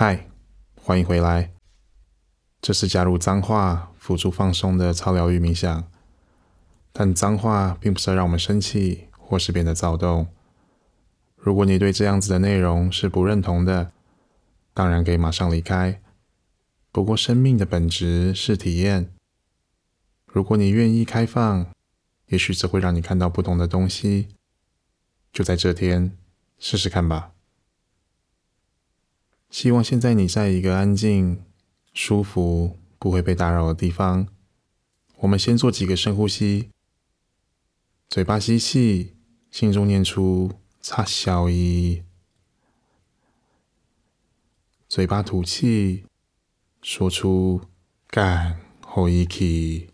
[0.00, 0.28] 嗨，
[0.80, 1.52] 欢迎回来。
[2.62, 5.90] 这是加入脏话辅助放松的超疗愈冥想，
[6.92, 10.28] 但脏话并不是让我们生气或是变得躁动。
[11.34, 13.90] 如果你对这样子的内容是不认同的，
[14.72, 16.00] 当然可以马上离开。
[16.92, 19.12] 不过生命的本质是体验，
[20.26, 21.66] 如果你愿意开放，
[22.26, 24.28] 也许这会让你看到不同的东西。
[25.32, 26.16] 就在这天，
[26.60, 27.32] 试试看吧。
[29.50, 31.42] 希望现在你在一个安静、
[31.94, 34.28] 舒服、不会被打扰的地方。
[35.16, 36.70] 我们先做几个深呼吸，
[38.08, 39.16] 嘴巴吸气，
[39.50, 42.02] 心中念出“擦小一”，
[44.88, 46.04] 嘴巴吐气，
[46.82, 47.62] 说出
[48.06, 49.90] “干后一气”，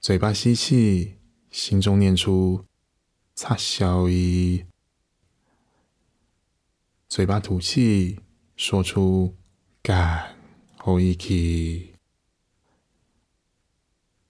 [0.00, 1.14] 嘴巴吸气，
[1.50, 2.64] 心中念出
[3.34, 4.64] “擦小一”。
[7.10, 8.20] 嘴巴吐气，
[8.54, 9.34] 说出
[9.82, 10.36] “干，
[10.76, 11.96] 后一气”。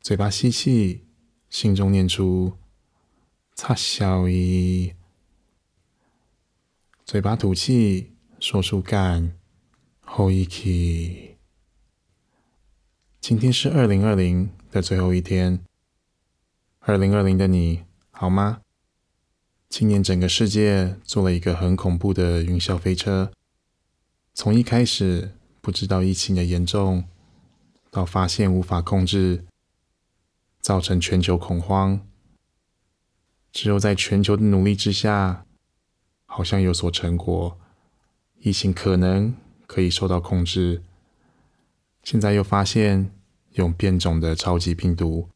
[0.01, 1.05] 嘴巴吸气，
[1.51, 2.57] 心中念出
[3.55, 4.95] “擦小伊”。
[7.05, 9.37] 嘴巴吐气，说出“干，
[10.01, 11.37] 后一气”。
[13.21, 15.63] 今天是二零二零的最后一天。
[16.79, 18.63] 二零二零的你好吗？
[19.71, 23.31] 今年整个世界做了一个很恐怖的云霄飞车，
[24.35, 27.05] 从一开始不知道疫情的严重，
[27.89, 29.45] 到发现无法控制，
[30.61, 32.05] 造成全球恐慌。
[33.53, 35.47] 只有在全球的努力之下，
[36.27, 37.57] 好像有所成果，
[38.41, 39.33] 疫情可能
[39.69, 40.83] 可以受到控制。
[42.03, 43.13] 现在又发现
[43.53, 45.29] 有变种的超级病毒，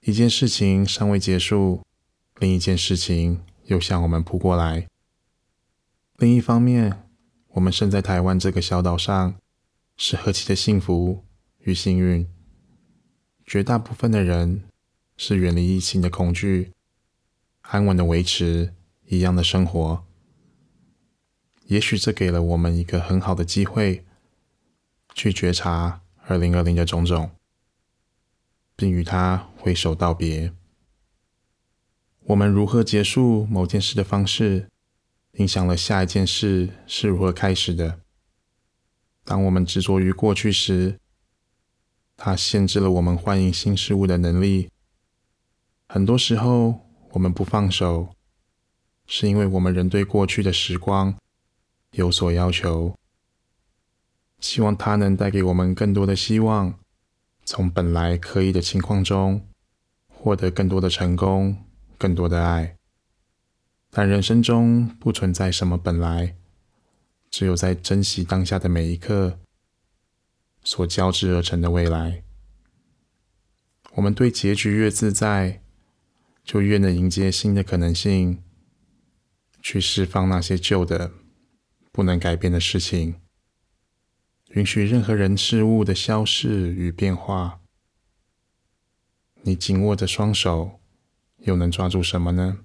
[0.00, 1.82] 一件事情尚未结束。
[2.42, 4.88] 另一件事情又向我们扑过来。
[6.16, 7.08] 另一方面，
[7.50, 9.36] 我们身在台湾这个小岛上，
[9.96, 11.22] 是何其的幸福
[11.60, 12.28] 与幸运。
[13.46, 14.64] 绝大部分的人
[15.16, 16.72] 是远离疫情的恐惧，
[17.60, 18.74] 安稳的维持
[19.06, 20.04] 一样的生活。
[21.66, 24.04] 也许这给了我们一个很好的机会，
[25.14, 27.30] 去觉察二零二零的种种，
[28.74, 30.52] 并与它挥手道别。
[32.26, 34.68] 我们如何结束某件事的方式，
[35.32, 38.00] 影响了下一件事是如何开始的。
[39.24, 40.98] 当我们执着于过去时，
[42.16, 44.68] 它限制了我们欢迎新事物的能力。
[45.88, 48.14] 很多时候，我们不放手，
[49.04, 51.16] 是因为我们仍对过去的时光
[51.90, 52.96] 有所要求，
[54.38, 56.78] 希望它能带给我们更多的希望，
[57.44, 59.44] 从本来可以的情况中
[60.08, 61.56] 获得更多的成功。
[62.02, 62.76] 更多的爱，
[63.88, 66.36] 但人生中不存在什么本来，
[67.30, 69.38] 只有在珍惜当下的每一刻
[70.64, 72.24] 所交织而成的未来。
[73.92, 75.62] 我们对结局越自在，
[76.42, 78.42] 就越能迎接新的可能性，
[79.60, 81.12] 去释放那些旧的
[81.92, 83.20] 不能改变的事情，
[84.48, 87.60] 允许任何人事物的消逝与变化。
[89.42, 90.81] 你紧握着双手。
[91.42, 92.60] 又能抓住什么呢？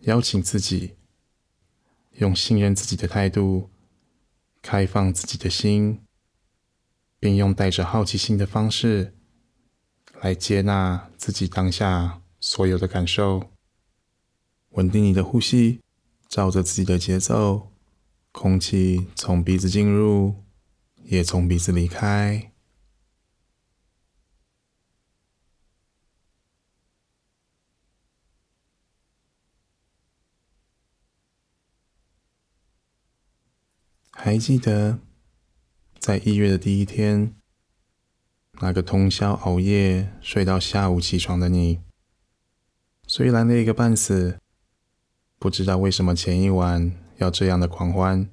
[0.00, 0.96] 邀请自己，
[2.18, 3.70] 用信任自己的态度，
[4.60, 6.02] 开放自己的心，
[7.18, 9.14] 并用带着好奇心的方式，
[10.20, 13.50] 来接纳自己当下所有的感受。
[14.70, 15.80] 稳定你的呼吸，
[16.28, 17.72] 照着自己的节奏，
[18.32, 20.34] 空气从鼻子进入，
[21.04, 22.52] 也从鼻子离开。
[34.26, 34.98] 还记得
[36.00, 37.32] 在一月的第一天，
[38.54, 41.78] 那个通宵熬夜睡到下午起床的你，
[43.06, 44.40] 虽然累个半死，
[45.38, 48.28] 不知道为什么前一晚要这样的狂欢，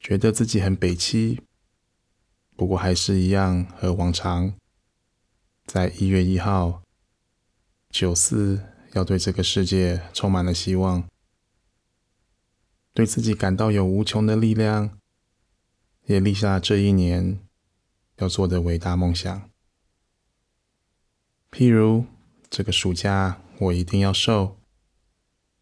[0.00, 1.40] 觉得自己很北七，
[2.56, 4.52] 不过还是一样和往常，
[5.64, 6.82] 在一月一号，
[7.88, 8.60] 九四
[8.94, 11.11] 要对这个世界充满了希望。
[12.94, 14.98] 对自己感到有无穷的力量，
[16.04, 17.40] 也立下这一年
[18.16, 19.50] 要做的伟大梦想。
[21.50, 22.04] 譬如，
[22.50, 24.58] 这个暑假我一定要瘦，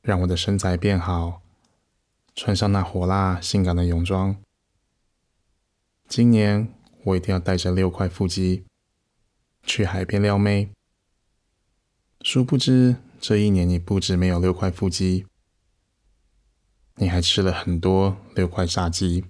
[0.03, 1.41] 让我的身材变好，
[2.35, 4.37] 穿上那火辣性感的泳装。
[6.09, 6.73] 今年
[7.05, 8.65] 我一定要带着六块腹肌
[9.63, 10.71] 去海边撩妹。
[12.23, 15.27] 殊不知，这一年你不止没有六块腹肌。
[17.01, 19.25] 你还吃了很多六块炸鸡。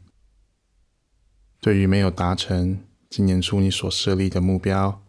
[1.61, 5.01] 对于没有达成今年初你所设立的目标，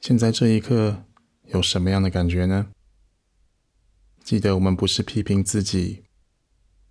[0.00, 1.04] 现在这一刻
[1.48, 2.68] 有什么样的感觉呢？
[4.24, 6.04] 记得我们不是批评自己，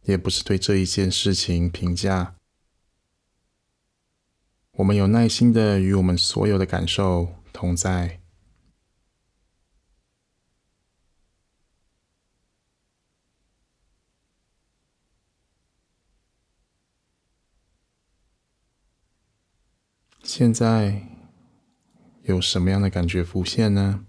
[0.03, 2.35] 也不是对这一件事情评价，
[4.74, 8.19] 我们有耐心的与我们所有的感受同在。
[20.27, 21.03] 现在
[22.24, 24.06] 有什么样的感觉浮现呢？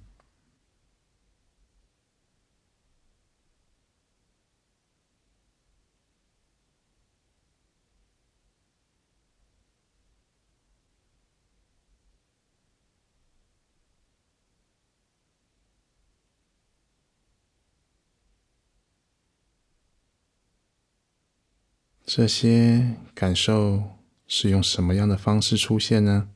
[22.04, 23.97] 这些感受。
[24.30, 26.28] 是用什么样的方式出现呢？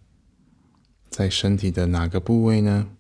[1.11, 2.97] 在身体的哪个部位呢？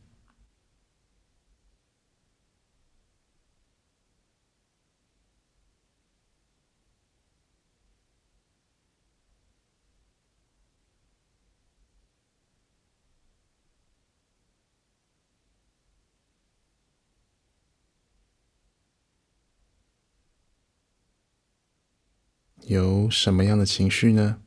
[22.66, 24.41] 有什么样的情绪呢？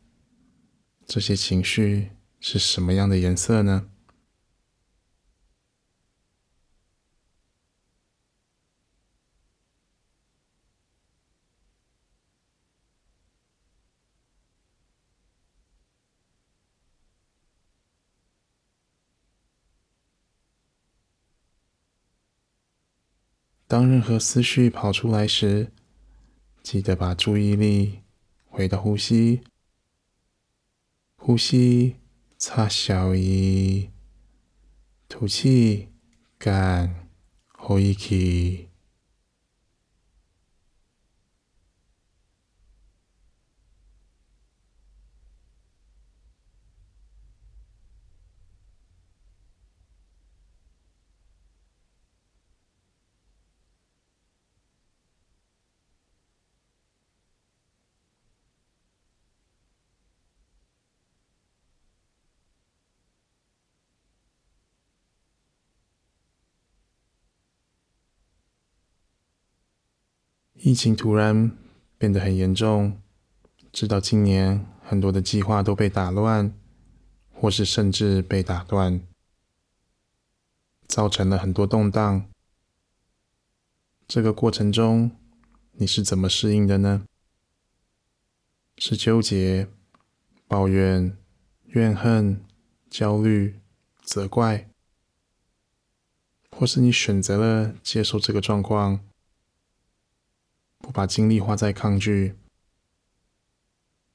[1.08, 3.90] 这些情绪是什么样的颜色呢？
[23.68, 25.72] 当任何思绪跑出来时，
[26.62, 28.02] 记得把注意力
[28.46, 29.42] 回到呼吸。
[31.18, 31.96] 呼吸，
[32.38, 33.90] 擦小伊，
[35.08, 35.90] 吐气，
[36.38, 37.08] 干，
[37.58, 38.70] 呼气。
[70.66, 71.52] 疫情突然
[71.96, 73.00] 变得很严重，
[73.72, 76.52] 直到今年很多的计划都被打乱，
[77.32, 79.00] 或是甚至被打断，
[80.88, 82.26] 造成了很多动荡。
[84.08, 85.12] 这个过程中，
[85.74, 87.06] 你是怎么适应的呢？
[88.80, 89.68] 是纠结、
[90.48, 91.16] 抱怨、
[91.68, 92.44] 怨恨、
[92.90, 93.60] 焦虑、
[94.02, 94.68] 责怪，
[96.50, 99.02] 或是你选择了接受这个状况？
[100.86, 102.36] 不把精力花在抗拒，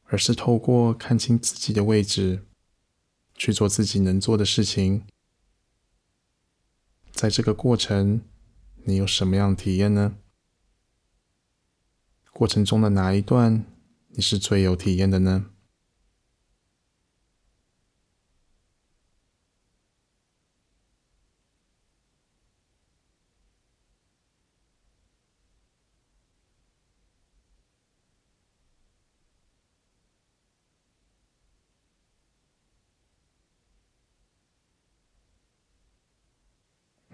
[0.04, 2.46] 而是透过看清自己的位置，
[3.34, 5.04] 去做自己能做的事情。
[7.10, 8.20] 在这个过程，
[8.84, 10.16] 你有什么样的体验呢？
[12.30, 13.64] 过程中的哪一段
[14.10, 15.50] 你是最有体验的呢？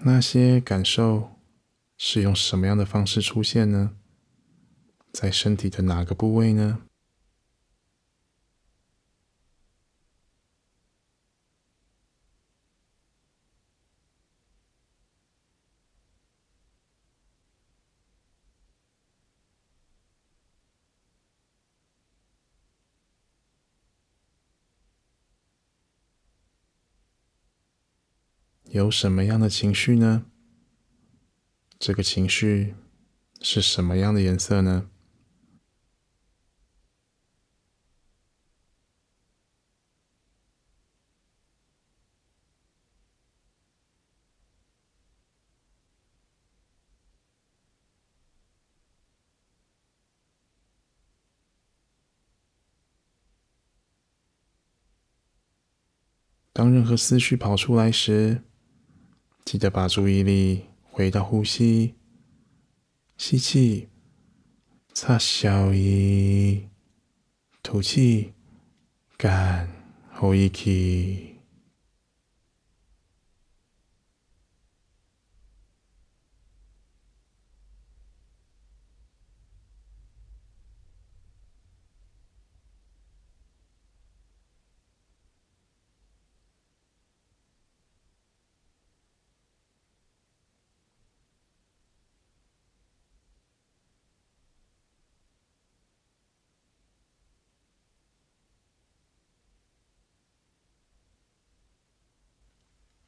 [0.06, 1.32] 那些感受
[1.98, 3.96] 是用什么样的方式出现呢？
[5.12, 6.78] 在身体的哪个部位呢？
[28.76, 30.26] 有什么样的情绪呢？
[31.78, 32.74] 这个情绪
[33.40, 34.90] 是什么样的颜色呢？
[56.52, 58.42] 当任何思绪跑出来时，
[59.46, 61.94] 记得把注意力回到呼吸，
[63.16, 63.88] 吸气，
[64.92, 66.66] 擦小一，
[67.62, 68.32] 吐气，
[69.16, 69.68] 干，
[70.12, 71.35] 后一气。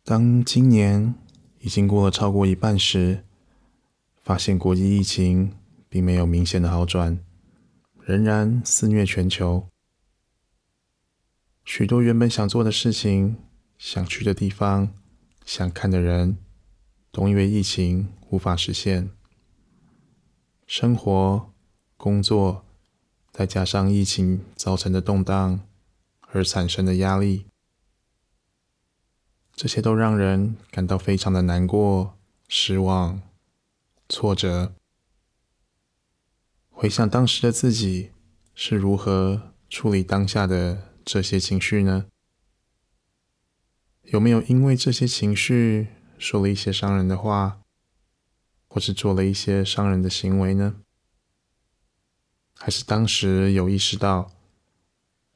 [0.09, 1.15] 当今年
[1.61, 3.25] 已经过了超过一半时，
[4.17, 5.53] 发现国际疫情
[5.87, 7.23] 并没有明显的好转，
[8.00, 9.69] 仍然肆虐全球。
[11.62, 13.37] 许多原本想做的事情、
[13.77, 14.95] 想去的地方、
[15.45, 16.38] 想看的人，
[17.12, 19.11] 都因为疫情无法实现。
[20.67, 21.53] 生活、
[21.99, 22.65] 工作，
[23.31, 25.61] 再加上疫情造成的动荡
[26.33, 27.45] 而产生的压力。
[29.59, 33.21] 这些都让人感到非常的难过、失望、
[34.09, 34.73] 挫折。
[36.71, 38.12] 回想当时的自己
[38.55, 42.07] 是如何处理当下的这些情绪呢？
[44.05, 45.88] 有没有因为这些情绪
[46.21, 47.59] 说了一些伤人的话，
[48.69, 50.77] 或是做了一些伤人的行为呢？
[52.55, 54.31] 还是当时有意识到，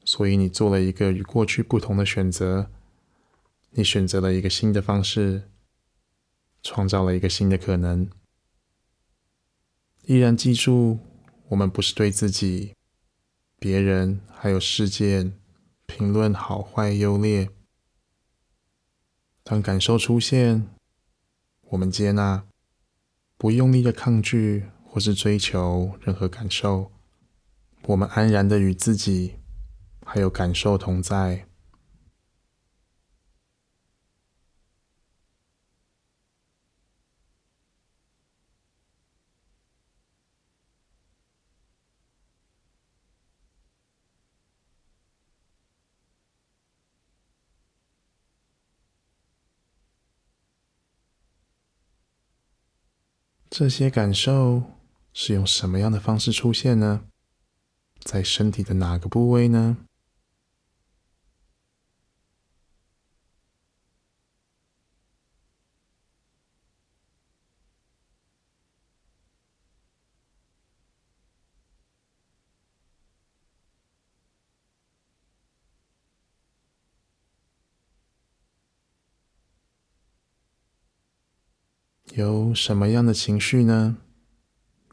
[0.05, 2.71] 所以你做了一个与过去不同的选择？
[3.75, 5.49] 你选择了一个新的方式，
[6.61, 8.07] 创造了一个新的可能。
[10.05, 10.99] 依然记住，
[11.47, 12.73] 我们不是对自己、
[13.57, 15.33] 别人还有事件
[15.87, 17.49] 评论好坏优劣。
[19.43, 20.67] 当感受出现，
[21.69, 22.45] 我们接纳，
[23.37, 26.91] 不用力的抗拒或是追求任何感受，
[27.87, 29.37] 我们安然的与自己
[30.05, 31.47] 还有感受同在。
[53.55, 54.63] 这些感受
[55.13, 57.01] 是用什么样的方式出现呢？
[58.03, 59.77] 在身体的哪个部位呢？
[82.15, 83.97] 有什么样的情绪呢？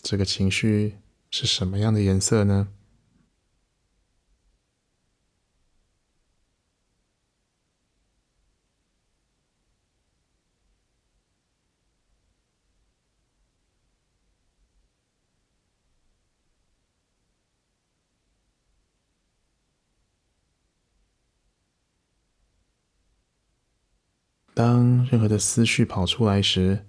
[0.01, 0.97] 这个情绪
[1.31, 2.69] 是什么样的颜色呢？
[24.55, 26.87] 当任何的思绪跑出来时，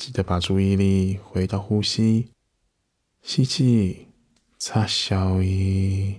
[0.00, 2.30] 记得把注意力回到呼吸，
[3.20, 4.06] 吸气，
[4.58, 6.18] 擦小一，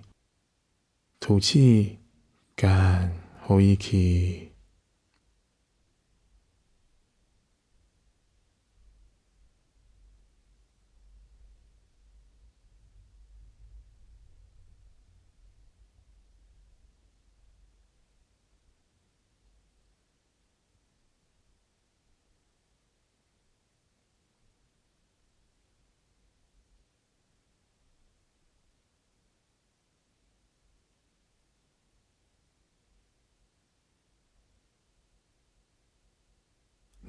[1.20, 1.98] 吐气，
[2.56, 3.12] 干，
[3.42, 4.51] 呼一气。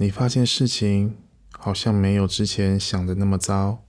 [0.02, 1.16] 你发现事情
[1.52, 3.84] 好像没有之前想的那么糟。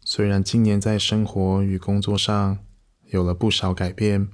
[0.00, 2.58] 虽然今年在生活与工作上
[3.06, 4.28] 有了不少改变，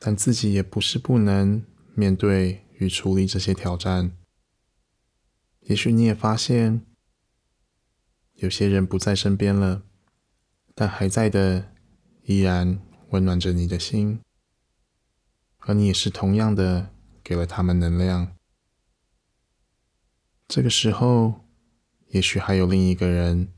[0.00, 1.62] 但自己也不是不能
[1.94, 4.16] 面对与处理这些挑战。
[5.60, 6.84] 也许你也发现，
[8.34, 9.84] 有些人不在身边了，
[10.74, 11.70] 但还在的
[12.24, 14.18] 依然温暖着你的心，
[15.58, 16.90] 而你也是同样的
[17.22, 18.34] 给了他们能量。
[20.54, 21.46] 这个时候，
[22.08, 23.48] 也许还有另一个人，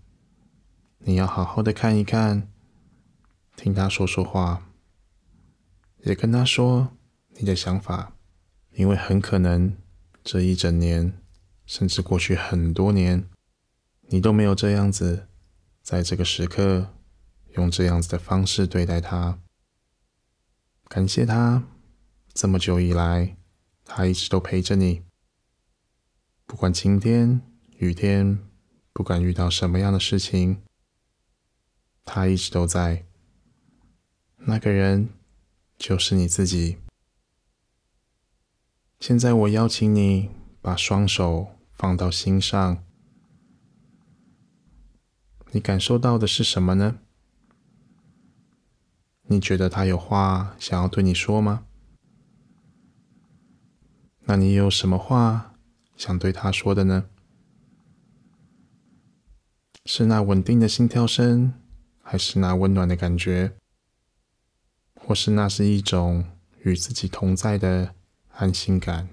[1.01, 2.49] 你要好好的看一看，
[3.57, 4.71] 听他说说话，
[6.05, 6.97] 也跟他说
[7.31, 8.15] 你的想法，
[8.75, 9.77] 因为很可能
[10.23, 11.19] 这一整年，
[11.67, 13.29] 甚至过去很多年，
[14.03, 15.27] 你都没有这样子
[15.83, 16.95] 在这个时刻
[17.57, 19.41] 用这样子的方式对待他，
[20.87, 21.65] 感谢他
[22.33, 23.37] 这么久以来，
[23.85, 25.03] 他一直都陪着你，
[26.47, 27.41] 不管晴天
[27.79, 28.39] 雨天，
[28.93, 30.63] 不管遇到什么样的事情，
[32.05, 33.05] 他一直都在。
[34.47, 35.09] 那个人
[35.79, 36.77] 就是你自己。
[39.01, 42.85] 现在我邀请你把双手放到心上，
[45.53, 46.99] 你感受到的是什么呢？
[49.27, 51.67] 你觉得他有话想要对你说吗？
[54.27, 55.54] 那你有什么话
[55.97, 57.07] 想对他说的呢？
[59.87, 61.53] 是那稳定的心跳声，
[62.03, 63.53] 还是那温暖的感觉？
[64.95, 66.25] 或是那是一种
[66.63, 67.95] 与自己同在的
[68.33, 69.09] 安心感。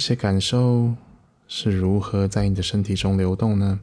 [0.00, 0.94] 这些感受
[1.46, 3.80] 是如何在你的身体中流动呢？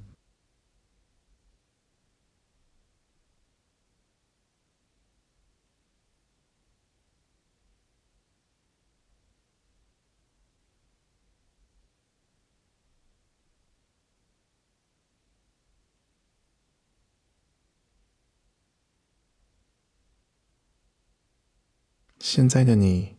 [22.20, 23.16] 现在的你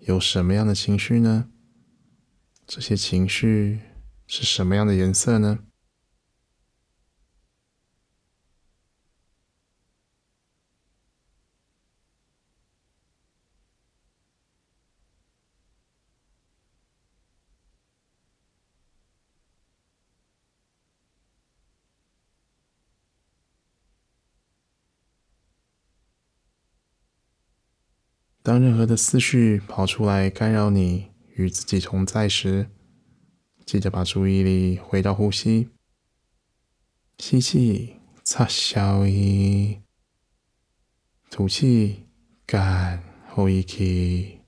[0.00, 1.48] 有什么样的情绪呢？
[2.66, 3.80] 这些情绪
[4.26, 5.60] 是什么样的颜色呢？
[28.42, 32.68] 当任何的思绪跑出来干扰你与自己同在时，
[33.66, 35.70] 记得把注意力回到呼吸。
[37.18, 39.82] 吸气，擦消音；
[41.30, 42.04] 吐气，
[42.46, 44.43] 干呼气。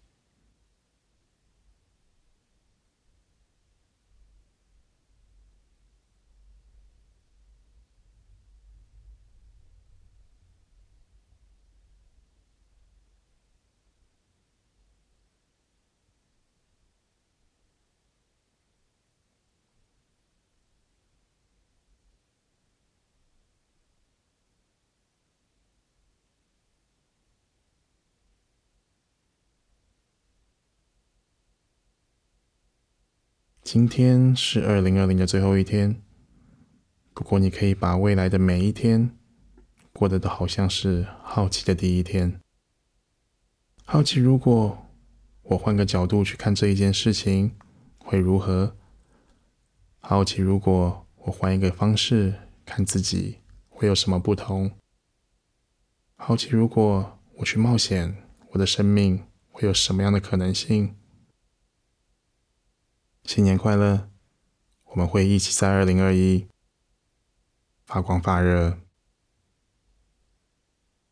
[33.66, 36.00] 今天是二零二零的最后一天，
[37.12, 39.10] 不过你可以把未来的每一天
[39.92, 42.40] 过得都好像是好奇的第一天。
[43.84, 44.86] 好奇，如果
[45.42, 47.56] 我换个角度去看这一件事情，
[47.98, 48.76] 会如何？
[49.98, 54.70] 好奇，如果我换一个方式看自己，会有什么不同？
[56.14, 58.16] 好奇，如果我去冒险，
[58.52, 60.94] 我的生命会有什么样的可能性？
[63.26, 64.08] 新年快乐！
[64.84, 66.46] 我们会一起在二零二一
[67.84, 68.78] 发光发热。